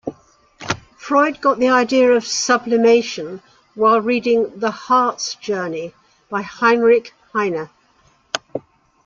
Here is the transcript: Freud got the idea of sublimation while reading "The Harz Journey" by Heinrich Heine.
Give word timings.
Freud 0.97 1.41
got 1.41 1.59
the 1.59 1.69
idea 1.69 2.11
of 2.11 2.25
sublimation 2.25 3.39
while 3.75 4.01
reading 4.01 4.51
"The 4.57 4.71
Harz 4.71 5.35
Journey" 5.35 5.93
by 6.27 6.41
Heinrich 6.41 7.13
Heine. 7.33 7.69